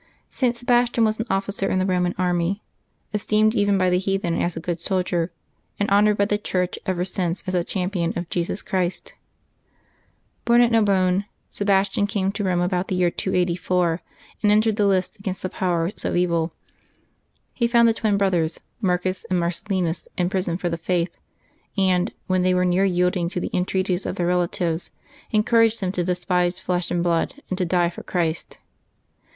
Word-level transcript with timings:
T. 0.31 0.51
Sebastian 0.51 1.03
was 1.05 1.19
an 1.19 1.27
officer 1.29 1.69
in 1.69 1.77
the 1.77 1.85
Eoman 1.85 2.15
army, 2.17 2.63
es 3.13 3.23
teemed 3.23 3.53
even 3.53 3.77
by 3.77 3.91
the 3.91 3.99
heathen 3.99 4.41
as 4.41 4.57
a 4.57 4.59
good 4.59 4.79
soldier, 4.79 5.31
and 5.79 5.87
honored 5.91 6.17
by 6.17 6.25
the 6.25 6.39
Church 6.39 6.79
ever 6.87 7.05
since 7.05 7.43
as 7.45 7.53
a 7.53 7.63
champion 7.63 8.11
of 8.15 8.27
Jesus 8.27 8.63
Christ. 8.63 9.13
Born 10.43 10.61
at 10.61 10.71
ISTarbonne, 10.71 11.25
Sebastian 11.51 12.07
came 12.07 12.31
to 12.31 12.43
Eome 12.43 12.65
about 12.65 12.87
the 12.87 12.95
year 12.95 13.11
284, 13.11 14.01
and 14.41 14.51
entered 14.51 14.75
the 14.77 14.87
lists 14.87 15.19
against 15.19 15.43
the 15.43 15.49
powers 15.49 16.03
of 16.03 16.15
evil. 16.15 16.51
He 17.53 17.67
found 17.67 17.87
the 17.87 17.93
twin 17.93 18.17
brothers 18.17 18.59
Marcus 18.81 19.23
and 19.29 19.39
Marcellinus 19.39 20.07
in 20.17 20.31
prison 20.31 20.57
for 20.57 20.69
the 20.69 20.77
faith, 20.79 21.15
and, 21.77 22.11
when 22.25 22.41
they 22.41 22.55
were 22.55 22.65
near 22.65 22.85
yielding 22.85 23.29
to 23.29 23.39
the 23.39 23.51
entreaties 23.55 24.07
of 24.07 24.15
their 24.15 24.25
relatives, 24.25 24.89
encouraged 25.29 25.79
them 25.79 25.91
to 25.91 26.03
despise 26.03 26.59
flesh 26.59 26.89
and 26.89 27.03
blood, 27.03 27.35
and 27.49 27.57
to 27.59 27.65
die 27.65 27.89
for 27.91 28.01
Christ. 28.01 28.57